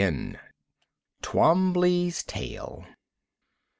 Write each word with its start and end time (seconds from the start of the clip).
Twombley's 1.21 2.23
Tale. 2.23 2.87